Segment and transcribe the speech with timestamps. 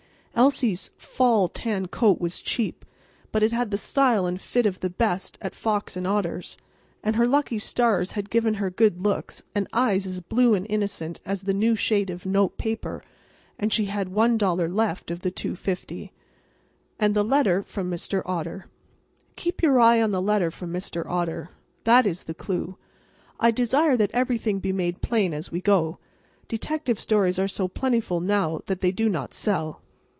[0.33, 2.85] Elsie's fall tan coat was cheap,
[3.33, 6.57] but it had the style and fit of the best at Fox & Otter's.
[7.03, 11.19] And her lucky stars had given her good looks, and eyes as blue and innocent
[11.25, 13.03] as the new shade of note paper,
[13.59, 16.11] and she had $1 left of the $2.50.
[16.97, 18.23] And the letter from Mr.
[18.25, 18.67] Otter.
[19.35, 21.05] Keep your eye on the letter from Mr.
[21.05, 21.49] Otter.
[21.83, 22.77] That is the clue.
[23.37, 25.99] I desire that everything be made plain as we go.
[26.47, 29.81] Detective stories are so plentiful now that they do not sell.